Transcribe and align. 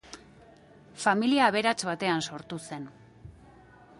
Familia 1.05 1.49
aberats 1.51 1.77
batean 1.91 2.25
sortu 2.31 2.61
zen. 2.69 2.91